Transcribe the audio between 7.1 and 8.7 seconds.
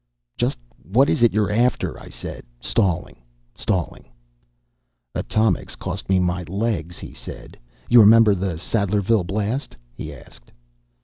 said. "You remember the